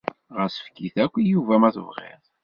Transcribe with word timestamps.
Ɣas 0.37 0.55
efk-it 0.61 0.95
akk 1.03 1.15
i 1.17 1.23
Yuba 1.31 1.55
ma 1.61 1.69
tebɣiḍ. 1.75 2.21